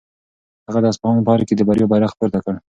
هغه 0.67 0.79
د 0.81 0.85
اصفهان 0.91 1.17
په 1.25 1.31
ارګ 1.33 1.45
کې 1.47 1.55
د 1.57 1.61
بریا 1.67 1.87
بیرغ 1.91 2.11
پورته 2.19 2.39
کړ. 2.45 2.55